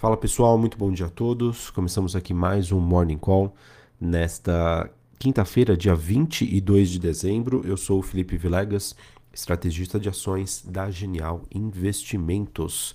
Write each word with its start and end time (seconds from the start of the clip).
Fala 0.00 0.16
pessoal, 0.16 0.56
muito 0.56 0.78
bom 0.78 0.90
dia 0.90 1.04
a 1.04 1.10
todos. 1.10 1.68
Começamos 1.68 2.16
aqui 2.16 2.32
mais 2.32 2.72
um 2.72 2.80
Morning 2.80 3.18
Call 3.18 3.54
nesta 4.00 4.90
quinta-feira, 5.18 5.76
dia 5.76 5.94
22 5.94 6.88
de 6.88 6.98
dezembro. 6.98 7.60
Eu 7.66 7.76
sou 7.76 7.98
o 7.98 8.02
Felipe 8.02 8.34
Vilegas, 8.38 8.96
estrategista 9.30 10.00
de 10.00 10.08
ações 10.08 10.64
da 10.66 10.90
Genial 10.90 11.42
Investimentos. 11.54 12.94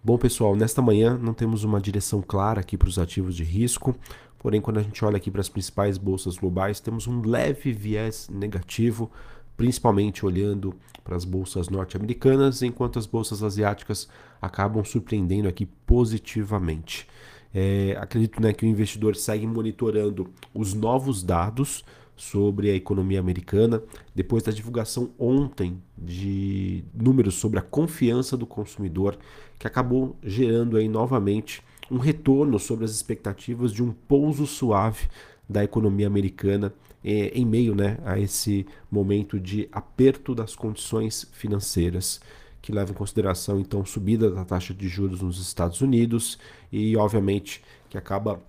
Bom 0.00 0.16
pessoal, 0.16 0.54
nesta 0.54 0.80
manhã 0.80 1.18
não 1.18 1.34
temos 1.34 1.64
uma 1.64 1.80
direção 1.80 2.22
clara 2.22 2.60
aqui 2.60 2.78
para 2.78 2.88
os 2.88 3.00
ativos 3.00 3.34
de 3.34 3.42
risco, 3.42 3.92
porém 4.38 4.60
quando 4.60 4.78
a 4.78 4.82
gente 4.84 5.04
olha 5.04 5.16
aqui 5.16 5.32
para 5.32 5.40
as 5.40 5.48
principais 5.48 5.98
bolsas 5.98 6.36
globais, 6.36 6.78
temos 6.78 7.08
um 7.08 7.20
leve 7.26 7.72
viés 7.72 8.28
negativo 8.32 9.10
principalmente 9.56 10.24
olhando 10.24 10.74
para 11.02 11.16
as 11.16 11.24
bolsas 11.24 11.68
norte-americanas, 11.68 12.62
enquanto 12.62 12.98
as 12.98 13.06
bolsas 13.06 13.42
asiáticas 13.42 14.08
acabam 14.40 14.84
surpreendendo 14.84 15.48
aqui 15.48 15.66
positivamente. 15.86 17.06
É, 17.52 17.96
acredito 18.00 18.42
né, 18.42 18.52
que 18.52 18.64
o 18.64 18.68
investidor 18.68 19.14
segue 19.14 19.46
monitorando 19.46 20.28
os 20.52 20.74
novos 20.74 21.22
dados 21.22 21.84
sobre 22.16 22.70
a 22.70 22.74
economia 22.74 23.20
americana, 23.20 23.82
depois 24.14 24.42
da 24.42 24.52
divulgação 24.52 25.10
ontem 25.18 25.80
de 25.96 26.84
números 26.94 27.34
sobre 27.34 27.58
a 27.58 27.62
confiança 27.62 28.36
do 28.36 28.46
consumidor, 28.46 29.18
que 29.58 29.66
acabou 29.66 30.16
gerando 30.22 30.76
aí 30.76 30.88
novamente 30.88 31.62
um 31.90 31.98
retorno 31.98 32.58
sobre 32.58 32.84
as 32.84 32.92
expectativas 32.92 33.72
de 33.72 33.82
um 33.82 33.92
pouso 33.92 34.46
suave 34.46 35.08
da 35.48 35.62
economia 35.62 36.06
americana 36.06 36.72
eh, 37.04 37.30
em 37.34 37.44
meio 37.44 37.74
né, 37.74 37.98
a 38.04 38.18
esse 38.18 38.66
momento 38.90 39.38
de 39.38 39.68
aperto 39.70 40.34
das 40.34 40.56
condições 40.56 41.28
financeiras, 41.32 42.20
que 42.62 42.72
leva 42.72 42.92
em 42.92 42.94
consideração 42.94 43.60
então 43.60 43.84
subida 43.84 44.30
da 44.30 44.42
taxa 44.42 44.72
de 44.72 44.88
juros 44.88 45.20
nos 45.20 45.38
Estados 45.38 45.82
Unidos 45.82 46.38
e, 46.72 46.96
obviamente, 46.96 47.62
que 47.90 47.98
acaba 47.98 48.42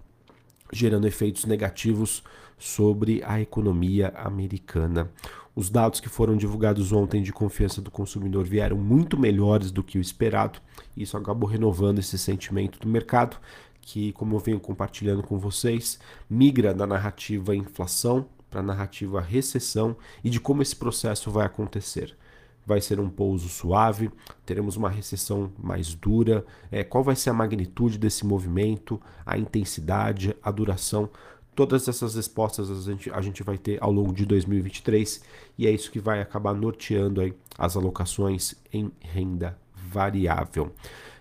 gerando 0.72 1.06
efeitos 1.06 1.44
negativos 1.44 2.24
sobre 2.58 3.22
a 3.26 3.42
economia 3.42 4.14
americana. 4.16 5.12
Os 5.54 5.70
dados 5.70 6.00
que 6.00 6.10
foram 6.10 6.38
divulgados 6.38 6.94
ontem 6.94 7.22
de 7.22 7.34
confiança 7.34 7.82
do 7.82 7.92
consumidor 7.92 8.46
vieram 8.46 8.78
muito 8.78 9.18
melhores 9.18 9.70
do 9.70 9.84
que 9.84 9.98
o 9.98 10.02
esperado, 10.02 10.60
e 10.96 11.04
isso 11.04 11.18
acabou 11.18 11.50
renovando 11.50 12.00
esse 12.00 12.18
sentimento 12.18 12.80
do 12.80 12.88
mercado, 12.88 13.38
que, 13.82 14.14
como 14.14 14.36
eu 14.36 14.40
venho 14.40 14.60
compartilhando 14.60 15.24
com 15.24 15.38
vocês, 15.38 16.00
migra 16.30 16.74
da 16.74 16.88
narrativa 16.88 17.56
inflação 17.56 18.26
para 18.56 18.62
a 18.62 18.64
narrativa 18.64 19.20
recessão 19.20 19.98
e 20.24 20.30
de 20.30 20.40
como 20.40 20.62
esse 20.62 20.78
processo 20.78 21.30
vai 21.30 21.46
acontecer. 21.46 22.16
Vai 22.66 22.80
ser 22.80 23.02
um 23.02 23.10
pouso 23.10 23.50
suave, 23.50 24.10
teremos 24.46 24.78
uma 24.78 24.90
recessão 24.90 25.52
mais 25.62 25.94
dura, 25.94 26.46
é, 26.72 26.82
qual 26.82 27.04
vai 27.04 27.18
ser 27.18 27.32
a 27.32 27.34
magnitude 27.34 27.98
desse 27.98 28.26
movimento, 28.26 29.00
a 29.26 29.38
intensidade, 29.38 30.34
a 30.42 30.50
duração. 30.52 31.10
Todas 31.54 31.86
essas 31.90 32.16
respostas 32.16 32.72
a 32.72 32.92
gente, 32.92 33.12
a 33.12 33.22
gente 33.22 33.44
vai 33.44 33.58
ter 33.58 33.78
ao 33.84 33.92
longo 33.92 34.14
de 34.14 34.26
2023 34.26 35.22
e 35.58 35.68
é 35.68 35.72
isso 35.72 35.92
que 35.92 36.00
vai 36.00 36.22
acabar 36.22 36.54
norteando 36.54 37.20
aí 37.20 37.34
as 37.58 37.76
alocações 37.76 38.56
em 38.72 38.90
renda 39.02 39.60
variável. 39.76 40.72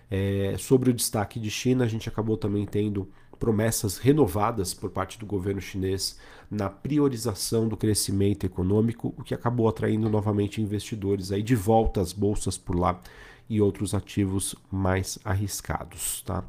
É, 0.09 0.55
sobre 0.57 0.89
o 0.89 0.93
destaque 0.93 1.39
de 1.39 1.51
China, 1.51 1.83
a 1.83 1.87
gente 1.87 2.07
acabou 2.07 2.37
também 2.37 2.65
tendo 2.65 3.09
promessas 3.45 3.99
renovadas 3.99 4.73
por 4.73 4.89
parte 4.89 5.19
do 5.19 5.25
governo 5.27 5.61
chinês 5.61 6.17
na 6.49 6.67
priorização 6.67 7.67
do 7.67 7.77
crescimento 7.77 8.43
econômico, 8.43 9.13
o 9.15 9.23
que 9.23 9.35
acabou 9.35 9.69
atraindo 9.69 10.09
novamente 10.09 10.59
investidores 10.59 11.31
aí 11.31 11.43
de 11.43 11.55
volta 11.55 12.01
às 12.01 12.11
bolsas 12.11 12.57
por 12.57 12.75
lá 12.75 12.99
e 13.47 13.61
outros 13.61 13.93
ativos 13.93 14.55
mais 14.71 15.19
arriscados. 15.23 16.23
Tá? 16.23 16.43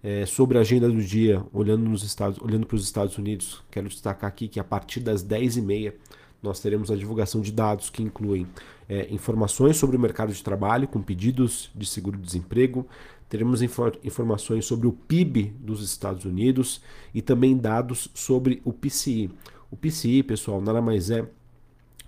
É, 0.00 0.24
sobre 0.24 0.56
a 0.56 0.60
agenda 0.60 0.88
do 0.88 1.02
dia, 1.02 1.44
olhando, 1.52 1.82
nos 1.82 2.04
Estados, 2.04 2.38
olhando 2.40 2.64
para 2.64 2.76
os 2.76 2.84
Estados 2.84 3.18
Unidos, 3.18 3.64
quero 3.68 3.88
destacar 3.88 4.28
aqui 4.28 4.46
que 4.46 4.60
a 4.60 4.64
partir 4.64 5.00
das 5.00 5.24
10h30 5.24 5.94
nós 6.40 6.60
teremos 6.60 6.92
a 6.92 6.96
divulgação 6.96 7.40
de 7.40 7.50
dados 7.50 7.90
que 7.90 8.04
incluem 8.04 8.46
é, 8.88 9.12
informações 9.12 9.76
sobre 9.76 9.96
o 9.96 9.98
mercado 9.98 10.32
de 10.32 10.44
trabalho, 10.44 10.86
com 10.86 11.02
pedidos 11.02 11.70
de 11.74 11.84
seguro-desemprego, 11.86 12.86
teremos 13.28 13.62
infor 13.62 13.98
informações 14.04 14.64
sobre 14.64 14.86
o 14.86 14.92
PIB 14.92 15.54
dos 15.58 15.82
Estados 15.82 16.24
Unidos 16.24 16.80
e 17.14 17.20
também 17.20 17.56
dados 17.56 18.08
sobre 18.14 18.60
o 18.64 18.72
PCI. 18.72 19.30
O 19.70 19.76
PCI, 19.76 20.22
pessoal, 20.22 20.60
nada 20.60 20.80
mais 20.80 21.10
é 21.10 21.28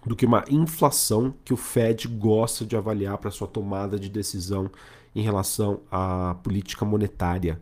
do 0.06 0.14
que 0.14 0.24
uma 0.24 0.44
inflação 0.48 1.34
que 1.44 1.52
o 1.52 1.56
Fed 1.56 2.06
gosta 2.08 2.64
de 2.64 2.76
avaliar 2.76 3.18
para 3.18 3.30
sua 3.30 3.48
tomada 3.48 3.98
de 3.98 4.08
decisão 4.08 4.70
em 5.14 5.22
relação 5.22 5.80
à 5.90 6.36
política 6.42 6.84
monetária. 6.84 7.60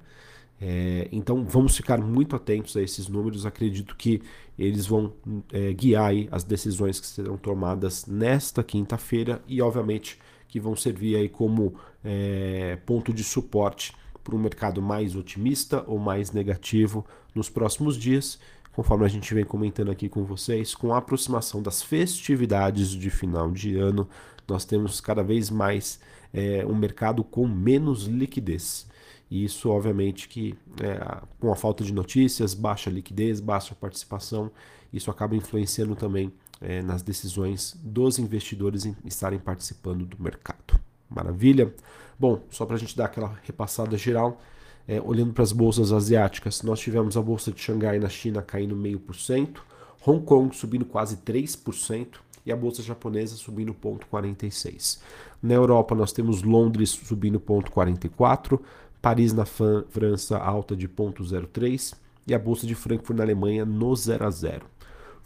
É, 0.60 1.08
então 1.12 1.44
vamos 1.44 1.76
ficar 1.76 1.98
muito 1.98 2.34
atentos 2.36 2.76
a 2.76 2.82
esses 2.82 3.08
números. 3.08 3.46
Acredito 3.46 3.96
que 3.96 4.22
eles 4.58 4.86
vão 4.86 5.12
é, 5.52 5.72
guiar 5.72 6.12
as 6.30 6.44
decisões 6.44 7.00
que 7.00 7.06
serão 7.06 7.36
tomadas 7.36 8.06
nesta 8.06 8.62
quinta-feira 8.62 9.42
e, 9.46 9.60
obviamente, 9.60 10.18
que 10.48 10.60
vão 10.60 10.76
servir 10.76 11.16
aí 11.16 11.28
como 11.28 11.74
é, 12.04 12.78
ponto 12.86 13.12
de 13.12 13.24
suporte 13.24 13.92
para 14.22 14.34
um 14.34 14.38
mercado 14.38 14.82
mais 14.82 15.14
otimista 15.14 15.84
ou 15.86 15.98
mais 15.98 16.32
negativo 16.32 17.06
nos 17.34 17.48
próximos 17.48 17.96
dias, 17.96 18.38
conforme 18.72 19.04
a 19.04 19.08
gente 19.08 19.32
vem 19.32 19.44
comentando 19.44 19.90
aqui 19.90 20.08
com 20.08 20.24
vocês, 20.24 20.74
com 20.74 20.92
a 20.92 20.98
aproximação 20.98 21.62
das 21.62 21.82
festividades 21.82 22.90
de 22.90 23.08
final 23.08 23.50
de 23.50 23.76
ano, 23.76 24.08
nós 24.48 24.64
temos 24.64 25.00
cada 25.00 25.22
vez 25.22 25.50
mais 25.50 26.00
é, 26.32 26.64
um 26.66 26.74
mercado 26.74 27.24
com 27.24 27.46
menos 27.46 28.04
liquidez. 28.04 28.86
E 29.30 29.44
isso, 29.44 29.70
obviamente, 29.70 30.28
que 30.28 30.54
é, 30.80 31.22
com 31.40 31.50
a 31.50 31.56
falta 31.56 31.82
de 31.82 31.92
notícias, 31.92 32.54
baixa 32.54 32.90
liquidez, 32.90 33.40
baixa 33.40 33.74
participação, 33.74 34.50
isso 34.92 35.10
acaba 35.10 35.34
influenciando 35.34 35.96
também 35.96 36.32
é, 36.60 36.82
nas 36.82 37.02
decisões 37.02 37.76
dos 37.82 38.18
investidores 38.18 38.84
em 38.84 38.96
estarem 39.04 39.38
participando 39.38 40.04
do 40.04 40.22
mercado. 40.22 40.78
Maravilha? 41.08 41.74
Bom, 42.18 42.42
só 42.50 42.64
para 42.64 42.76
a 42.76 42.78
gente 42.78 42.96
dar 42.96 43.06
aquela 43.06 43.38
repassada 43.44 43.96
geral, 43.96 44.40
é, 44.88 45.00
olhando 45.00 45.32
para 45.32 45.42
as 45.42 45.52
bolsas 45.52 45.92
asiáticas, 45.92 46.62
nós 46.62 46.80
tivemos 46.80 47.16
a 47.16 47.22
bolsa 47.22 47.50
de 47.52 47.60
Xangai 47.60 47.98
na 47.98 48.08
China 48.08 48.42
caindo 48.42 48.74
meio 48.76 48.98
por 48.98 49.16
cento, 49.16 49.64
Hong 50.06 50.24
Kong 50.24 50.54
subindo 50.54 50.84
quase 50.84 51.16
3% 51.18 52.18
e 52.44 52.52
a 52.52 52.56
bolsa 52.56 52.82
japonesa 52.82 53.34
subindo 53.34 53.74
0,46. 53.74 55.00
Na 55.42 55.54
Europa 55.54 55.94
nós 55.94 56.12
temos 56.12 56.42
Londres 56.42 56.90
subindo 56.90 57.40
0,44, 57.40 58.60
Paris 59.02 59.32
na 59.32 59.44
França 59.44 60.38
alta 60.38 60.76
de 60.76 60.88
0,03 60.88 61.94
e 62.26 62.34
a 62.34 62.38
bolsa 62.38 62.66
de 62.66 62.74
Frankfurt 62.74 63.16
na 63.16 63.24
Alemanha 63.24 63.64
no 63.64 63.94
0 63.94 64.26
a 64.26 64.30
0. 64.30 64.75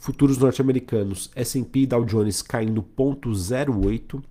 Futuros 0.00 0.38
norte-americanos, 0.38 1.30
S&P 1.36 1.80
e 1.80 1.86
Dow 1.86 2.06
Jones 2.06 2.40
caindo 2.40 2.82
0,08, 2.82 4.22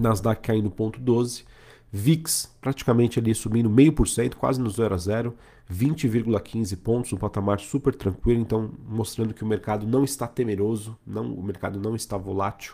Nasdaq 0.00 0.40
caindo 0.40 0.70
0,12, 0.70 1.44
VIX 1.92 2.56
praticamente 2.58 3.18
ali 3.18 3.34
subindo 3.34 3.68
meio 3.68 3.92
por 3.92 4.08
cento, 4.08 4.38
quase 4.38 4.58
no 4.58 4.70
0 4.70 4.94
a 4.94 4.96
0, 4.96 5.36
20,15 5.70 6.74
pontos, 6.78 7.12
um 7.12 7.18
patamar 7.18 7.60
super 7.60 7.94
tranquilo, 7.94 8.40
então 8.40 8.70
mostrando 8.88 9.34
que 9.34 9.44
o 9.44 9.46
mercado 9.46 9.86
não 9.86 10.04
está 10.04 10.26
temeroso, 10.26 10.96
não, 11.06 11.34
o 11.34 11.42
mercado 11.42 11.78
não 11.78 11.94
está 11.94 12.16
volátil. 12.16 12.72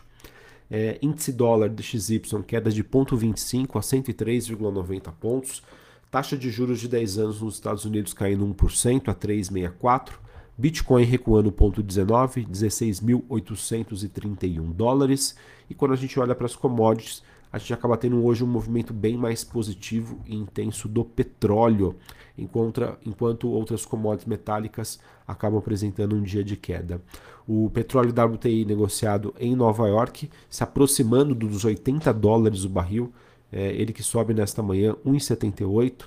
É, 0.71 1.01
índice 1.03 1.33
dólar 1.33 1.69
DXY 1.69 2.23
queda 2.47 2.71
de 2.71 2.85
0,25 2.85 3.77
a 3.77 3.81
103,90 3.81 5.13
pontos. 5.21 5.65
Taxa 6.13 6.37
de 6.37 6.49
juros 6.49 6.79
de 6.79 6.87
10 6.87 7.19
anos 7.19 7.41
nos 7.41 7.55
Estados 7.55 7.85
Unidos 7.85 8.13
caindo 8.13 8.47
1% 8.47 9.09
a 9.09 9.15
3,64. 9.17 10.13
Bitcoin 10.57 11.05
recuando 11.05 11.51
0,19, 11.51 12.49
16.831 12.49 14.73
dólares. 14.73 15.35
E 15.69 15.75
quando 15.75 15.93
a 15.93 15.97
gente 15.97 16.21
olha 16.21 16.35
para 16.35 16.47
as 16.47 16.55
commodities, 16.55 17.23
a 17.55 17.59
gente 17.59 17.73
acaba 17.73 17.97
tendo 17.97 18.25
hoje 18.25 18.43
um 18.43 18.49
movimento 18.49 18.93
bem 18.93 19.17
mais 19.17 19.45
positivo 19.45 20.19
e 20.27 20.35
intenso 20.35 20.89
do 20.89 21.05
petróleo, 21.05 21.95
enquanto, 22.37 22.83
enquanto 23.07 23.49
outras 23.49 23.87
commodities 23.87 24.27
metálicas 24.27 24.99
acabam 25.27 25.61
apresentando 25.61 26.17
um 26.17 26.23
dia 26.23 26.43
de 26.43 26.57
queda. 26.57 27.01
O 27.47 27.71
petróleo 27.71 28.11
WTI 28.11 28.65
negociado 28.65 29.33
em 29.39 29.55
Nova 29.55 29.87
York 29.87 30.29
se 30.51 30.65
aproximando 30.65 31.35
dos 31.35 31.65
80 31.65 32.13
dólares 32.13 32.65
o 32.65 32.69
barril, 32.69 33.13
é, 33.53 33.73
ele 33.73 33.93
que 33.93 34.03
sobe 34.03 34.35
nesta 34.35 34.61
manhã 34.61 34.97
1,78, 35.07 36.07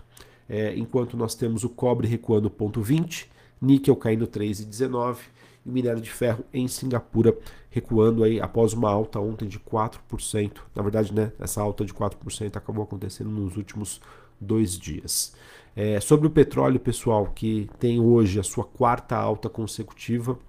é, 0.49 0.77
enquanto 0.77 1.15
nós 1.15 1.33
temos 1.33 1.63
o 1.63 1.69
cobre 1.69 2.09
recuando 2.09 2.49
0,20, 2.49 3.25
níquel 3.61 3.95
caindo 3.95 4.27
3,19 4.27 5.17
e 5.65 5.69
minério 5.69 6.01
de 6.01 6.09
ferro 6.09 6.43
em 6.53 6.67
Singapura 6.67 7.37
recuando 7.69 8.23
aí 8.23 8.41
após 8.41 8.73
uma 8.73 8.89
alta 8.89 9.19
ontem 9.19 9.47
de 9.47 9.59
4%. 9.59 10.51
Na 10.75 10.81
verdade, 10.81 11.13
né, 11.13 11.31
essa 11.39 11.61
alta 11.61 11.85
de 11.85 11.93
4% 11.93 12.55
acabou 12.55 12.83
acontecendo 12.83 13.29
nos 13.29 13.55
últimos 13.55 14.01
dois 14.39 14.77
dias. 14.77 15.35
É, 15.75 15.99
sobre 15.99 16.25
o 16.27 16.31
petróleo, 16.31 16.79
pessoal, 16.79 17.27
que 17.27 17.69
tem 17.79 17.99
hoje 17.99 18.39
a 18.39 18.43
sua 18.43 18.63
quarta 18.63 19.15
alta 19.15 19.47
consecutiva, 19.47 20.39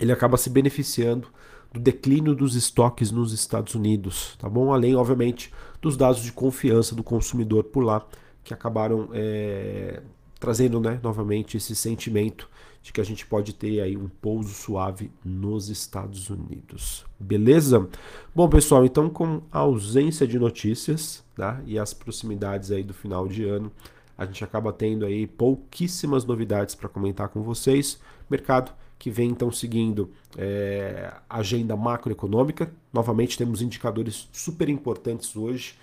ele 0.00 0.10
acaba 0.10 0.36
se 0.36 0.50
beneficiando 0.50 1.28
do 1.72 1.78
declínio 1.78 2.34
dos 2.34 2.56
estoques 2.56 3.12
nos 3.12 3.32
Estados 3.32 3.76
Unidos, 3.76 4.36
tá 4.40 4.48
bom? 4.48 4.72
Além, 4.72 4.96
obviamente, 4.96 5.52
dos 5.80 5.96
dados 5.96 6.22
de 6.22 6.32
confiança 6.32 6.96
do 6.96 7.04
consumidor 7.04 7.64
por 7.64 7.84
lá, 7.84 8.04
que 8.42 8.52
acabaram 8.52 9.08
é, 9.12 10.02
trazendo 10.40 10.80
né, 10.80 10.98
novamente 11.02 11.58
esse 11.58 11.76
sentimento 11.76 12.48
de 12.82 12.92
que 12.92 13.00
a 13.00 13.04
gente 13.04 13.26
pode 13.26 13.52
ter 13.52 13.80
aí 13.80 13.96
um 13.96 14.08
pouso 14.08 14.54
suave 14.54 15.12
nos 15.22 15.68
Estados 15.68 16.30
Unidos. 16.30 17.04
Beleza? 17.18 17.86
Bom, 18.34 18.48
pessoal, 18.48 18.84
então 18.86 19.10
com 19.10 19.42
a 19.52 19.58
ausência 19.58 20.26
de 20.26 20.38
notícias 20.38 21.22
tá, 21.36 21.60
e 21.66 21.78
as 21.78 21.92
proximidades 21.92 22.70
aí 22.72 22.82
do 22.82 22.94
final 22.94 23.28
de 23.28 23.44
ano, 23.44 23.70
a 24.16 24.24
gente 24.24 24.42
acaba 24.42 24.72
tendo 24.72 25.04
aí 25.04 25.26
pouquíssimas 25.26 26.24
novidades 26.24 26.74
para 26.74 26.88
comentar 26.88 27.28
com 27.28 27.42
vocês. 27.42 28.00
Mercado 28.28 28.72
que 28.98 29.10
vem 29.10 29.30
então 29.30 29.50
seguindo 29.50 30.10
é, 30.36 31.12
agenda 31.28 31.74
macroeconômica. 31.74 32.70
Novamente 32.92 33.36
temos 33.36 33.62
indicadores 33.62 34.28
super 34.30 34.68
importantes 34.68 35.34
hoje. 35.34 35.74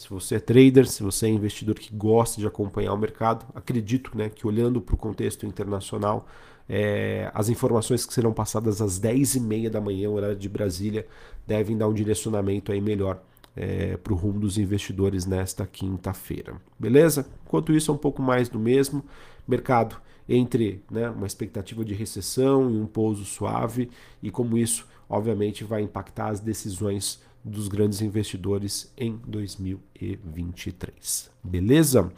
Se 0.00 0.08
você 0.08 0.36
é 0.36 0.40
trader, 0.40 0.88
se 0.88 1.02
você 1.02 1.26
é 1.26 1.28
investidor 1.28 1.74
que 1.74 1.94
gosta 1.94 2.40
de 2.40 2.46
acompanhar 2.46 2.94
o 2.94 2.96
mercado, 2.96 3.44
acredito 3.54 4.16
né, 4.16 4.30
que 4.30 4.46
olhando 4.46 4.80
para 4.80 4.94
o 4.94 4.96
contexto 4.96 5.44
internacional, 5.44 6.26
é, 6.66 7.30
as 7.34 7.50
informações 7.50 8.06
que 8.06 8.14
serão 8.14 8.32
passadas 8.32 8.80
às 8.80 8.98
10h30 8.98 9.68
da 9.68 9.78
manhã, 9.78 10.08
horário 10.08 10.36
de 10.36 10.48
Brasília, 10.48 11.06
devem 11.46 11.76
dar 11.76 11.86
um 11.86 11.92
direcionamento 11.92 12.72
aí 12.72 12.80
melhor 12.80 13.22
é, 13.54 13.98
para 13.98 14.14
o 14.14 14.16
rumo 14.16 14.40
dos 14.40 14.56
investidores 14.56 15.26
nesta 15.26 15.66
quinta-feira. 15.66 16.54
Beleza? 16.78 17.26
Enquanto 17.46 17.70
isso, 17.70 17.90
é 17.90 17.94
um 17.94 17.98
pouco 17.98 18.22
mais 18.22 18.48
do 18.48 18.58
mesmo. 18.58 19.04
Mercado 19.46 20.00
entre 20.26 20.82
né, 20.90 21.10
uma 21.10 21.26
expectativa 21.26 21.84
de 21.84 21.92
recessão 21.92 22.70
e 22.70 22.80
um 22.80 22.86
pouso 22.86 23.26
suave, 23.26 23.90
e 24.22 24.30
como 24.30 24.56
isso, 24.56 24.86
obviamente, 25.10 25.62
vai 25.62 25.82
impactar 25.82 26.28
as 26.28 26.40
decisões 26.40 27.20
dos 27.44 27.68
grandes 27.68 28.00
investidores 28.02 28.92
em 28.96 29.20
2023. 29.26 31.30
Beleza? 31.42 32.12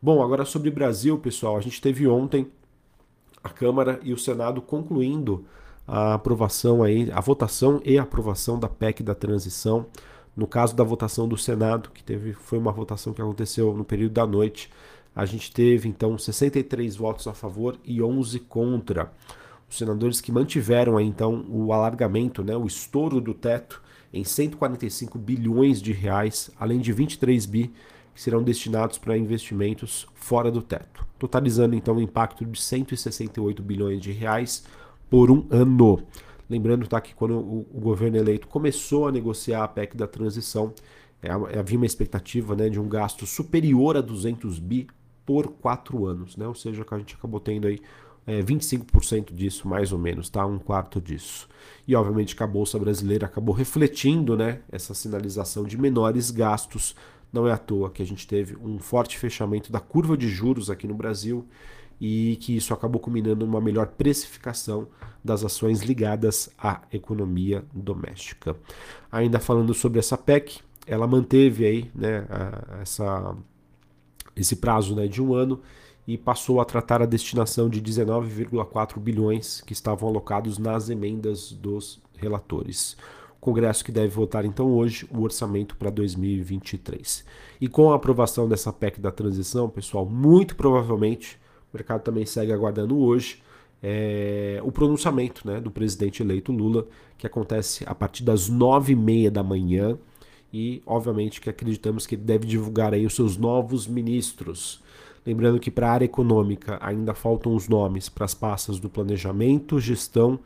Bom, 0.00 0.22
agora 0.22 0.44
sobre 0.44 0.70
Brasil, 0.70 1.18
pessoal, 1.18 1.56
a 1.56 1.60
gente 1.60 1.80
teve 1.80 2.06
ontem 2.06 2.46
a 3.42 3.48
Câmara 3.48 3.98
e 4.02 4.12
o 4.12 4.18
Senado 4.18 4.62
concluindo 4.62 5.44
a 5.86 6.14
aprovação 6.14 6.82
aí, 6.82 7.10
a 7.10 7.20
votação 7.20 7.80
e 7.84 7.98
a 7.98 8.02
aprovação 8.02 8.58
da 8.58 8.68
PEC 8.68 9.02
da 9.02 9.14
transição. 9.14 9.86
No 10.36 10.46
caso 10.46 10.76
da 10.76 10.84
votação 10.84 11.28
do 11.28 11.36
Senado, 11.36 11.90
que 11.90 12.04
teve, 12.04 12.32
foi 12.32 12.58
uma 12.58 12.70
votação 12.70 13.12
que 13.12 13.20
aconteceu 13.20 13.74
no 13.74 13.84
período 13.84 14.12
da 14.12 14.26
noite, 14.26 14.70
a 15.14 15.26
gente 15.26 15.52
teve 15.52 15.88
então 15.88 16.16
63 16.16 16.96
votos 16.96 17.26
a 17.26 17.34
favor 17.34 17.76
e 17.84 18.00
11 18.00 18.38
contra. 18.40 19.12
Os 19.68 19.76
senadores 19.76 20.20
que 20.20 20.32
mantiveram 20.32 20.96
aí, 20.96 21.06
então 21.06 21.44
o 21.48 21.72
alargamento, 21.72 22.42
né, 22.42 22.56
o 22.56 22.66
estouro 22.66 23.20
do 23.20 23.34
teto 23.34 23.82
em 24.12 24.24
145 24.24 25.18
bilhões 25.18 25.80
de 25.80 25.92
reais, 25.92 26.50
além 26.58 26.80
de 26.80 26.92
23 26.92 27.46
bi 27.46 27.72
que 28.14 28.20
serão 28.20 28.42
destinados 28.42 28.98
para 28.98 29.16
investimentos 29.16 30.06
fora 30.14 30.50
do 30.50 30.60
teto, 30.60 31.06
totalizando 31.18 31.74
então 31.74 31.94
um 31.94 32.00
impacto 32.00 32.44
de 32.44 32.60
168 32.60 33.62
bilhões 33.62 34.00
de 34.00 34.10
reais 34.10 34.64
por 35.08 35.30
um 35.30 35.46
ano. 35.50 36.02
Lembrando 36.48 36.88
tá, 36.88 37.00
que 37.00 37.14
quando 37.14 37.38
o, 37.38 37.66
o 37.72 37.80
governo 37.80 38.16
eleito 38.16 38.48
começou 38.48 39.06
a 39.06 39.12
negociar 39.12 39.62
a 39.62 39.68
PEC 39.68 39.96
da 39.96 40.06
transição, 40.06 40.74
é, 41.22 41.30
havia 41.30 41.76
uma 41.76 41.86
expectativa 41.86 42.56
né, 42.56 42.68
de 42.68 42.80
um 42.80 42.88
gasto 42.88 43.26
superior 43.26 43.96
a 43.96 44.00
200 44.00 44.58
bi 44.58 44.88
por 45.24 45.48
quatro 45.48 46.06
anos, 46.06 46.36
né? 46.36 46.46
ou 46.48 46.54
seja, 46.54 46.84
que 46.84 46.92
a 46.92 46.98
gente 46.98 47.14
acabou 47.14 47.38
tendo 47.38 47.68
aí 47.68 47.78
é, 48.26 48.42
25% 48.42 49.32
disso, 49.32 49.66
mais 49.66 49.92
ou 49.92 49.98
menos, 49.98 50.28
tá? 50.28 50.44
Um 50.46 50.58
quarto 50.58 51.00
disso. 51.00 51.48
E 51.86 51.94
obviamente 51.94 52.36
que 52.36 52.42
a 52.42 52.46
Bolsa 52.46 52.78
Brasileira 52.78 53.26
acabou 53.26 53.54
refletindo 53.54 54.36
né, 54.36 54.60
essa 54.70 54.94
sinalização 54.94 55.64
de 55.64 55.76
menores 55.76 56.30
gastos. 56.30 56.94
Não 57.32 57.46
é 57.46 57.52
à 57.52 57.58
toa 57.58 57.90
que 57.90 58.02
a 58.02 58.06
gente 58.06 58.26
teve 58.26 58.56
um 58.56 58.78
forte 58.78 59.18
fechamento 59.18 59.72
da 59.72 59.80
curva 59.80 60.16
de 60.16 60.28
juros 60.28 60.70
aqui 60.70 60.86
no 60.86 60.94
Brasil 60.94 61.46
e 62.00 62.36
que 62.40 62.56
isso 62.56 62.72
acabou 62.72 63.00
culminando 63.00 63.46
numa 63.46 63.60
melhor 63.60 63.88
precificação 63.88 64.88
das 65.22 65.44
ações 65.44 65.82
ligadas 65.82 66.50
à 66.58 66.80
economia 66.92 67.64
doméstica. 67.74 68.56
Ainda 69.12 69.38
falando 69.38 69.74
sobre 69.74 69.98
essa 69.98 70.16
PEC, 70.16 70.60
ela 70.86 71.06
manteve 71.06 71.66
aí 71.66 71.90
né, 71.94 72.26
essa, 72.80 73.36
esse 74.34 74.56
prazo 74.56 74.94
né, 74.96 75.06
de 75.06 75.20
um 75.22 75.34
ano 75.34 75.60
e 76.10 76.18
passou 76.18 76.60
a 76.60 76.64
tratar 76.64 77.00
a 77.00 77.06
destinação 77.06 77.68
de 77.68 77.80
19,4 77.80 78.98
bilhões 78.98 79.60
que 79.60 79.72
estavam 79.72 80.08
alocados 80.08 80.58
nas 80.58 80.90
emendas 80.90 81.52
dos 81.52 82.02
relatores. 82.16 82.96
O 83.36 83.40
Congresso 83.40 83.84
que 83.84 83.92
deve 83.92 84.08
votar 84.08 84.44
então 84.44 84.72
hoje 84.72 85.06
o 85.08 85.22
orçamento 85.22 85.76
para 85.76 85.88
2023. 85.88 87.24
E 87.60 87.68
com 87.68 87.92
a 87.92 87.94
aprovação 87.94 88.48
dessa 88.48 88.72
PEC 88.72 89.00
da 89.00 89.12
transição, 89.12 89.68
pessoal, 89.68 90.04
muito 90.04 90.56
provavelmente 90.56 91.38
o 91.72 91.76
mercado 91.76 92.02
também 92.02 92.26
segue 92.26 92.52
aguardando 92.52 92.98
hoje 92.98 93.40
é, 93.80 94.60
o 94.64 94.72
pronunciamento 94.72 95.46
né, 95.46 95.60
do 95.60 95.70
presidente 95.70 96.24
eleito 96.24 96.50
Lula, 96.50 96.88
que 97.16 97.24
acontece 97.24 97.84
a 97.86 97.94
partir 97.94 98.24
das 98.24 98.48
nove 98.48 98.94
e 98.94 98.96
meia 98.96 99.30
da 99.30 99.44
manhã. 99.44 99.96
E, 100.52 100.82
obviamente, 100.84 101.40
que 101.40 101.48
acreditamos 101.48 102.04
que 102.04 102.16
ele 102.16 102.24
deve 102.24 102.48
divulgar 102.48 102.92
aí 102.92 103.06
os 103.06 103.14
seus 103.14 103.36
novos 103.36 103.86
ministros. 103.86 104.82
Lembrando 105.24 105.60
que 105.60 105.70
para 105.70 105.88
a 105.88 105.92
área 105.92 106.04
econômica 106.04 106.78
ainda 106.80 107.14
faltam 107.14 107.54
os 107.54 107.68
nomes 107.68 108.08
para 108.08 108.24
as 108.24 108.34
pastas 108.34 108.78
do 108.78 108.88
planejamento, 108.88 109.78
gestão 109.78 110.38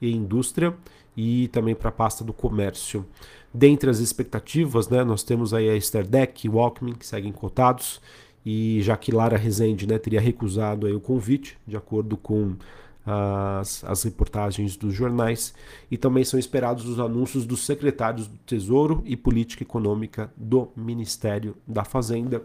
e 0.00 0.10
indústria 0.10 0.74
e 1.16 1.48
também 1.48 1.74
para 1.74 1.90
a 1.90 1.92
pasta 1.92 2.24
do 2.24 2.32
comércio. 2.32 3.04
Dentre 3.52 3.90
as 3.90 3.98
expectativas, 3.98 4.88
né, 4.88 5.04
nós 5.04 5.22
temos 5.22 5.52
aí 5.52 5.68
a 5.68 5.76
Esther 5.76 6.06
Deck 6.06 6.46
e 6.46 6.50
Walkman, 6.50 6.94
que 6.94 7.06
seguem 7.06 7.32
cotados, 7.32 8.00
e 8.44 8.80
já 8.82 8.96
que 8.96 9.12
Lara 9.12 9.36
Rezende 9.36 9.86
né, 9.86 9.98
teria 9.98 10.20
recusado 10.20 10.86
aí 10.86 10.94
o 10.94 11.00
convite, 11.00 11.58
de 11.66 11.76
acordo 11.76 12.16
com 12.16 12.56
as, 13.04 13.84
as 13.84 14.02
reportagens 14.04 14.76
dos 14.76 14.94
jornais, 14.94 15.52
e 15.90 15.98
também 15.98 16.24
são 16.24 16.40
esperados 16.40 16.88
os 16.88 16.98
anúncios 16.98 17.44
dos 17.44 17.66
secretários 17.66 18.26
do 18.26 18.38
Tesouro 18.38 19.02
e 19.04 19.16
Política 19.16 19.62
Econômica 19.62 20.32
do 20.34 20.68
Ministério 20.74 21.54
da 21.66 21.84
Fazenda 21.84 22.42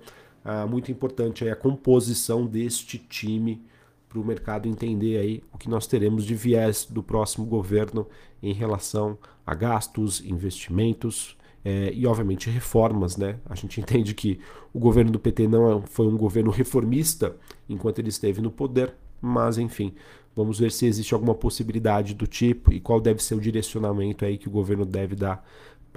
ah, 0.50 0.66
muito 0.66 0.90
importante 0.90 1.44
aí 1.44 1.50
a 1.50 1.56
composição 1.58 2.46
deste 2.46 2.98
time 2.98 3.62
para 4.08 4.18
o 4.18 4.24
mercado 4.24 4.66
entender 4.66 5.18
aí 5.18 5.44
o 5.52 5.58
que 5.58 5.70
nós 5.70 5.86
teremos 5.86 6.24
de 6.24 6.34
viés 6.36 6.88
do 6.90 7.04
próximo 7.04 7.46
governo 7.46 8.08
em 8.42 8.54
relação 8.54 9.18
a 9.46 9.54
gastos, 9.54 10.24
investimentos 10.24 11.36
é, 11.66 11.92
e 11.94 12.08
obviamente 12.08 12.50
reformas, 12.50 13.18
né? 13.18 13.40
A 13.46 13.56
gente 13.56 13.82
entende 13.82 14.14
que 14.14 14.40
o 14.74 14.80
governo 14.80 15.12
do 15.12 15.20
PT 15.20 15.50
não 15.50 15.80
é, 15.80 15.82
foi 15.86 16.08
um 16.08 16.16
governo 16.16 16.50
reformista 16.50 17.36
enquanto 17.68 18.00
ele 18.00 18.08
esteve 18.08 18.40
no 18.40 18.50
poder, 18.50 18.94
mas 19.22 19.58
enfim, 19.58 19.94
vamos 20.34 20.60
ver 20.60 20.72
se 20.72 20.86
existe 20.86 21.14
alguma 21.14 21.36
possibilidade 21.36 22.14
do 22.14 22.26
tipo 22.26 22.72
e 22.72 22.80
qual 22.80 23.02
deve 23.02 23.22
ser 23.22 23.36
o 23.36 23.42
direcionamento 23.42 24.24
aí 24.24 24.38
que 24.38 24.48
o 24.48 24.52
governo 24.52 24.86
deve 24.86 25.14
dar 25.14 25.46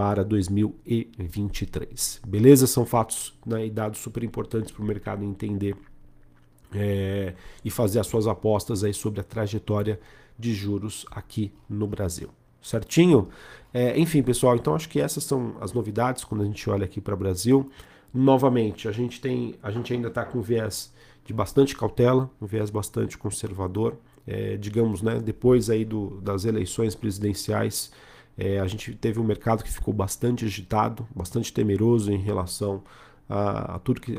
para 0.00 0.24
2023. 0.24 2.22
Beleza? 2.26 2.66
São 2.66 2.86
fatos 2.86 3.38
né, 3.44 3.66
e 3.66 3.70
dados 3.70 3.98
super 3.98 4.24
importantes 4.24 4.72
para 4.72 4.82
o 4.82 4.86
mercado 4.86 5.22
entender 5.22 5.76
é, 6.74 7.34
e 7.62 7.68
fazer 7.70 8.00
as 8.00 8.06
suas 8.06 8.26
apostas 8.26 8.82
aí 8.82 8.94
sobre 8.94 9.20
a 9.20 9.22
trajetória 9.22 10.00
de 10.38 10.54
juros 10.54 11.04
aqui 11.10 11.52
no 11.68 11.86
Brasil. 11.86 12.30
Certinho? 12.62 13.28
É, 13.74 14.00
enfim, 14.00 14.22
pessoal, 14.22 14.56
então 14.56 14.74
acho 14.74 14.88
que 14.88 14.98
essas 14.98 15.22
são 15.22 15.54
as 15.60 15.74
novidades 15.74 16.24
quando 16.24 16.44
a 16.44 16.46
gente 16.46 16.70
olha 16.70 16.86
aqui 16.86 16.98
para 16.98 17.12
o 17.12 17.18
Brasil. 17.18 17.70
Novamente, 18.12 18.88
a 18.88 18.92
gente 18.92 19.20
tem, 19.20 19.56
a 19.62 19.70
gente 19.70 19.92
ainda 19.92 20.08
está 20.08 20.24
com 20.24 20.40
viés 20.40 20.94
de 21.26 21.34
bastante 21.34 21.76
cautela, 21.76 22.30
um 22.40 22.46
viés 22.46 22.70
bastante 22.70 23.18
conservador. 23.18 23.98
É, 24.26 24.56
digamos, 24.56 25.02
né, 25.02 25.20
depois 25.20 25.68
aí 25.68 25.84
do, 25.84 26.22
das 26.22 26.46
eleições 26.46 26.94
presidenciais, 26.94 27.92
é, 28.36 28.58
a 28.58 28.66
gente 28.66 28.94
teve 28.94 29.20
um 29.20 29.24
mercado 29.24 29.62
que 29.62 29.70
ficou 29.70 29.92
bastante 29.92 30.44
agitado, 30.44 31.06
bastante 31.14 31.52
temeroso 31.52 32.12
em 32.12 32.18
relação 32.18 32.82
a, 33.28 33.76
a 33.76 33.78
tudo 33.78 34.00
que, 34.00 34.18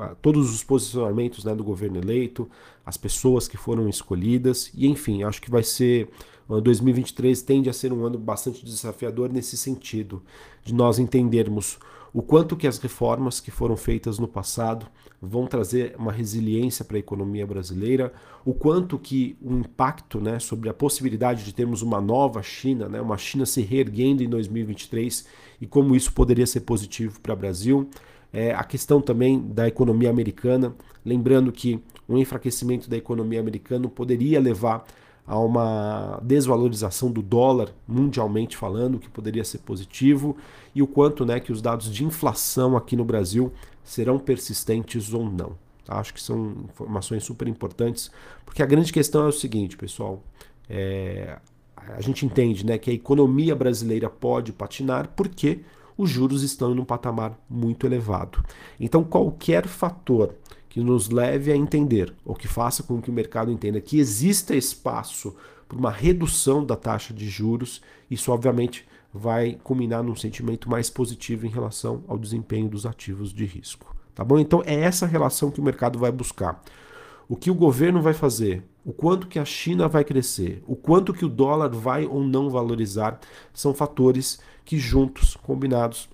a 0.00 0.14
todos 0.20 0.52
os 0.52 0.64
posicionamentos 0.64 1.44
né, 1.44 1.54
do 1.54 1.62
governo 1.62 1.98
eleito, 1.98 2.50
as 2.84 2.96
pessoas 2.96 3.46
que 3.46 3.56
foram 3.56 3.88
escolhidas, 3.88 4.70
e 4.74 4.86
enfim, 4.86 5.22
acho 5.22 5.40
que 5.40 5.50
vai 5.50 5.62
ser. 5.62 6.08
2023 6.46 7.40
tende 7.40 7.70
a 7.70 7.72
ser 7.72 7.90
um 7.90 8.04
ano 8.04 8.18
bastante 8.18 8.62
desafiador 8.66 9.32
nesse 9.32 9.56
sentido, 9.56 10.22
de 10.62 10.74
nós 10.74 10.98
entendermos 10.98 11.78
o 12.14 12.22
quanto 12.22 12.56
que 12.56 12.68
as 12.68 12.78
reformas 12.78 13.40
que 13.40 13.50
foram 13.50 13.76
feitas 13.76 14.20
no 14.20 14.28
passado 14.28 14.86
vão 15.20 15.48
trazer 15.48 15.96
uma 15.98 16.12
resiliência 16.12 16.84
para 16.84 16.96
a 16.96 17.00
economia 17.00 17.44
brasileira, 17.44 18.12
o 18.44 18.54
quanto 18.54 18.96
que 18.96 19.36
o 19.42 19.52
impacto 19.52 20.20
né, 20.20 20.38
sobre 20.38 20.68
a 20.68 20.74
possibilidade 20.74 21.44
de 21.44 21.52
termos 21.52 21.82
uma 21.82 22.00
nova 22.00 22.40
China, 22.40 22.88
né, 22.88 23.00
uma 23.00 23.18
China 23.18 23.44
se 23.44 23.62
reerguendo 23.62 24.22
em 24.22 24.28
2023 24.28 25.26
e 25.60 25.66
como 25.66 25.96
isso 25.96 26.12
poderia 26.12 26.46
ser 26.46 26.60
positivo 26.60 27.20
para 27.20 27.34
o 27.34 27.36
Brasil. 27.36 27.90
É, 28.32 28.54
a 28.54 28.62
questão 28.62 29.00
também 29.00 29.40
da 29.40 29.66
economia 29.66 30.08
americana, 30.08 30.72
lembrando 31.04 31.50
que 31.50 31.82
um 32.08 32.16
enfraquecimento 32.16 32.88
da 32.88 32.96
economia 32.96 33.40
americana 33.40 33.88
poderia 33.88 34.38
levar 34.38 34.84
a 35.26 35.38
uma 35.38 36.20
desvalorização 36.22 37.10
do 37.10 37.22
dólar 37.22 37.70
mundialmente 37.88 38.56
falando, 38.56 38.98
que 38.98 39.08
poderia 39.08 39.44
ser 39.44 39.58
positivo, 39.58 40.36
e 40.74 40.82
o 40.82 40.86
quanto 40.86 41.24
né, 41.24 41.40
que 41.40 41.52
os 41.52 41.62
dados 41.62 41.92
de 41.92 42.04
inflação 42.04 42.76
aqui 42.76 42.94
no 42.94 43.04
Brasil 43.04 43.52
serão 43.82 44.18
persistentes 44.18 45.14
ou 45.14 45.24
não. 45.24 45.56
Acho 45.88 46.14
que 46.14 46.22
são 46.22 46.54
informações 46.68 47.24
super 47.24 47.48
importantes, 47.48 48.10
porque 48.44 48.62
a 48.62 48.66
grande 48.66 48.92
questão 48.92 49.24
é 49.24 49.28
o 49.28 49.32
seguinte, 49.32 49.76
pessoal. 49.76 50.22
É, 50.68 51.38
a 51.76 52.00
gente 52.00 52.24
entende 52.24 52.64
né, 52.64 52.78
que 52.78 52.90
a 52.90 52.94
economia 52.94 53.54
brasileira 53.54 54.08
pode 54.08 54.52
patinar 54.52 55.08
porque 55.14 55.60
os 55.96 56.10
juros 56.10 56.42
estão 56.42 56.74
em 56.74 56.80
um 56.80 56.84
patamar 56.84 57.38
muito 57.48 57.86
elevado. 57.86 58.44
Então, 58.80 59.04
qualquer 59.04 59.66
fator 59.66 60.34
que 60.74 60.80
nos 60.80 61.08
leve 61.08 61.52
a 61.52 61.56
entender, 61.56 62.12
ou 62.24 62.34
que 62.34 62.48
faça 62.48 62.82
com 62.82 63.00
que 63.00 63.08
o 63.08 63.12
mercado 63.12 63.48
entenda 63.48 63.80
que 63.80 63.96
exista 63.96 64.56
espaço 64.56 65.32
para 65.68 65.78
uma 65.78 65.92
redução 65.92 66.66
da 66.66 66.74
taxa 66.74 67.14
de 67.14 67.28
juros, 67.28 67.80
isso 68.10 68.32
obviamente 68.32 68.84
vai 69.12 69.56
culminar 69.62 70.02
num 70.02 70.16
sentimento 70.16 70.68
mais 70.68 70.90
positivo 70.90 71.46
em 71.46 71.48
relação 71.48 72.02
ao 72.08 72.18
desempenho 72.18 72.68
dos 72.68 72.86
ativos 72.86 73.32
de 73.32 73.44
risco. 73.44 73.94
Tá 74.16 74.24
bom? 74.24 74.36
Então 74.36 74.64
é 74.66 74.74
essa 74.74 75.06
relação 75.06 75.48
que 75.48 75.60
o 75.60 75.64
mercado 75.64 75.96
vai 75.96 76.10
buscar. 76.10 76.60
O 77.28 77.36
que 77.36 77.52
o 77.52 77.54
governo 77.54 78.02
vai 78.02 78.12
fazer, 78.12 78.64
o 78.84 78.92
quanto 78.92 79.28
que 79.28 79.38
a 79.38 79.44
China 79.44 79.86
vai 79.86 80.02
crescer, 80.02 80.60
o 80.66 80.74
quanto 80.74 81.14
que 81.14 81.24
o 81.24 81.28
dólar 81.28 81.68
vai 81.68 82.04
ou 82.04 82.20
não 82.20 82.50
valorizar, 82.50 83.20
são 83.52 83.72
fatores 83.72 84.40
que 84.64 84.76
juntos, 84.76 85.36
combinados, 85.36 86.08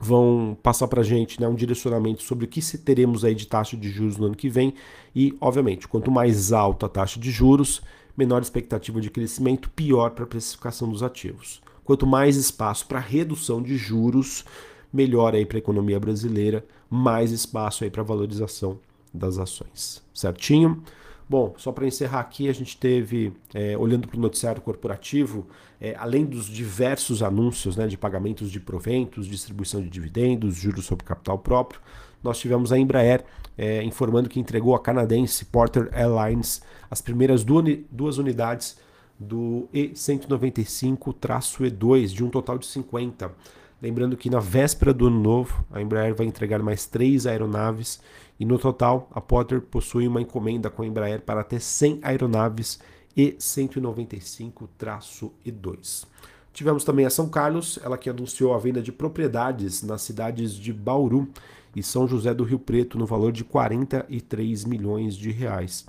vão 0.00 0.56
passar 0.62 0.88
para 0.88 1.00
a 1.00 1.04
gente 1.04 1.40
né, 1.40 1.48
um 1.48 1.54
direcionamento 1.54 2.22
sobre 2.22 2.44
o 2.44 2.48
que 2.48 2.60
teremos 2.78 3.24
aí 3.24 3.34
de 3.34 3.46
taxa 3.46 3.76
de 3.76 3.88
juros 3.88 4.16
no 4.16 4.26
ano 4.26 4.36
que 4.36 4.48
vem. 4.48 4.74
E, 5.14 5.36
obviamente, 5.40 5.86
quanto 5.86 6.10
mais 6.10 6.52
alta 6.52 6.86
a 6.86 6.88
taxa 6.88 7.18
de 7.18 7.30
juros, 7.30 7.80
menor 8.16 8.42
expectativa 8.42 9.00
de 9.00 9.10
crescimento, 9.10 9.70
pior 9.70 10.10
para 10.10 10.24
a 10.24 10.28
precificação 10.28 10.88
dos 10.88 11.02
ativos. 11.02 11.62
Quanto 11.84 12.06
mais 12.06 12.36
espaço 12.36 12.86
para 12.86 12.98
redução 12.98 13.62
de 13.62 13.76
juros, 13.76 14.44
melhor 14.92 15.34
aí 15.34 15.44
para 15.44 15.58
a 15.58 15.60
economia 15.60 16.00
brasileira, 16.00 16.64
mais 16.88 17.30
espaço 17.30 17.84
aí 17.84 17.90
para 17.90 18.02
valorização 18.02 18.78
das 19.12 19.38
ações. 19.38 20.02
Certinho? 20.12 20.82
Bom, 21.28 21.54
só 21.56 21.72
para 21.72 21.86
encerrar 21.86 22.20
aqui, 22.20 22.48
a 22.48 22.52
gente 22.52 22.76
teve, 22.76 23.32
é, 23.54 23.76
olhando 23.78 24.06
para 24.06 24.18
o 24.18 24.20
noticiário 24.20 24.60
corporativo, 24.60 25.46
é, 25.80 25.94
além 25.98 26.26
dos 26.26 26.46
diversos 26.46 27.22
anúncios 27.22 27.76
né, 27.76 27.86
de 27.86 27.96
pagamentos 27.96 28.50
de 28.50 28.60
proventos, 28.60 29.26
distribuição 29.26 29.80
de 29.80 29.88
dividendos, 29.88 30.54
juros 30.54 30.84
sobre 30.84 31.04
capital 31.04 31.38
próprio, 31.38 31.80
nós 32.22 32.38
tivemos 32.38 32.72
a 32.72 32.78
Embraer 32.78 33.24
é, 33.56 33.82
informando 33.82 34.28
que 34.28 34.40
entregou 34.40 34.74
a 34.74 34.80
canadense 34.80 35.46
Porter 35.46 35.88
Airlines 35.92 36.60
as 36.90 37.00
primeiras 37.00 37.44
duas 37.44 38.18
unidades 38.18 38.76
do 39.18 39.66
E195-E2, 39.72 42.08
de 42.08 42.22
um 42.24 42.30
total 42.30 42.58
de 42.58 42.66
50. 42.66 43.32
Lembrando 43.80 44.16
que 44.16 44.28
na 44.30 44.40
véspera 44.40 44.94
do 44.94 45.08
ano 45.08 45.20
novo, 45.20 45.64
a 45.70 45.80
Embraer 45.80 46.14
vai 46.14 46.26
entregar 46.26 46.62
mais 46.62 46.86
três 46.86 47.26
aeronaves 47.26 48.00
e 48.38 48.44
no 48.44 48.58
total, 48.58 49.08
a 49.12 49.20
Potter 49.20 49.60
possui 49.60 50.08
uma 50.08 50.20
encomenda 50.20 50.68
com 50.68 50.82
a 50.82 50.86
Embraer 50.86 51.22
para 51.22 51.40
até 51.40 51.58
100 51.58 52.00
aeronaves 52.02 52.78
E195-E2. 53.16 56.06
Tivemos 56.52 56.84
também 56.84 57.06
a 57.06 57.10
São 57.10 57.28
Carlos, 57.28 57.78
ela 57.82 57.98
que 57.98 58.10
anunciou 58.10 58.54
a 58.54 58.58
venda 58.58 58.82
de 58.82 58.92
propriedades 58.92 59.82
nas 59.82 60.02
cidades 60.02 60.54
de 60.54 60.72
Bauru 60.72 61.28
e 61.74 61.82
São 61.82 62.06
José 62.06 62.32
do 62.32 62.44
Rio 62.44 62.58
Preto 62.58 62.96
no 62.96 63.06
valor 63.06 63.32
de 63.32 63.44
43 63.44 64.64
milhões 64.64 65.16
de 65.16 65.30
reais. 65.30 65.84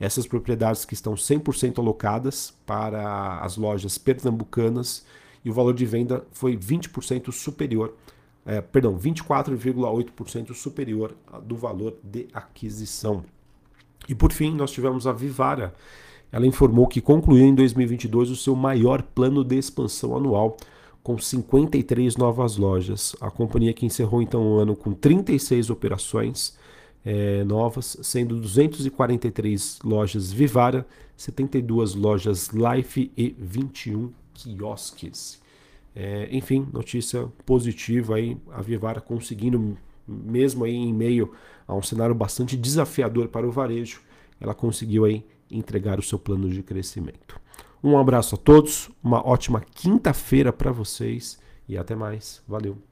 Essas 0.00 0.26
propriedades 0.26 0.84
que 0.84 0.94
estão 0.94 1.14
100% 1.14 1.78
alocadas 1.78 2.54
para 2.64 3.40
as 3.40 3.56
lojas 3.56 3.98
pernambucanas 3.98 5.04
e 5.44 5.50
o 5.50 5.54
valor 5.54 5.74
de 5.74 5.86
venda 5.86 6.24
foi 6.32 6.56
20% 6.56 7.32
superior 7.32 7.94
é, 8.48 8.62
perdão, 8.62 8.98
24,8% 8.98 10.54
superior 10.54 11.14
do 11.44 11.54
valor 11.54 11.94
de 12.02 12.28
aquisição. 12.32 13.22
E 14.08 14.14
por 14.14 14.32
fim, 14.32 14.54
nós 14.54 14.70
tivemos 14.70 15.06
a 15.06 15.12
Vivara. 15.12 15.74
Ela 16.32 16.46
informou 16.46 16.86
que 16.86 17.02
concluiu 17.02 17.44
em 17.44 17.54
2022 17.54 18.30
o 18.30 18.36
seu 18.36 18.56
maior 18.56 19.02
plano 19.02 19.44
de 19.44 19.58
expansão 19.58 20.16
anual, 20.16 20.56
com 21.02 21.18
53 21.18 22.16
novas 22.16 22.56
lojas. 22.56 23.14
A 23.20 23.30
companhia 23.30 23.74
que 23.74 23.84
encerrou 23.84 24.22
então 24.22 24.54
o 24.54 24.58
ano 24.58 24.74
com 24.74 24.94
36 24.94 25.68
operações 25.68 26.56
é, 27.04 27.44
novas, 27.44 27.98
sendo 28.00 28.40
243 28.40 29.80
lojas 29.84 30.32
Vivara, 30.32 30.86
72 31.18 31.94
lojas 31.94 32.48
Life 32.48 33.12
e 33.14 33.36
21 33.38 34.10
quiosques. 34.32 35.38
É, 36.00 36.28
enfim, 36.30 36.64
notícia 36.72 37.26
positiva 37.44 38.14
aí, 38.14 38.38
a 38.52 38.62
Vivara 38.62 39.00
conseguindo, 39.00 39.76
mesmo 40.06 40.64
aí 40.64 40.72
em 40.72 40.94
meio 40.94 41.32
a 41.66 41.74
um 41.74 41.82
cenário 41.82 42.14
bastante 42.14 42.56
desafiador 42.56 43.26
para 43.26 43.44
o 43.44 43.50
varejo, 43.50 44.00
ela 44.40 44.54
conseguiu 44.54 45.04
aí 45.04 45.26
entregar 45.50 45.98
o 45.98 46.02
seu 46.02 46.16
plano 46.16 46.48
de 46.48 46.62
crescimento. 46.62 47.40
Um 47.82 47.98
abraço 47.98 48.36
a 48.36 48.38
todos, 48.38 48.88
uma 49.02 49.26
ótima 49.26 49.60
quinta-feira 49.60 50.52
para 50.52 50.70
vocês 50.70 51.36
e 51.68 51.76
até 51.76 51.96
mais. 51.96 52.44
Valeu! 52.46 52.87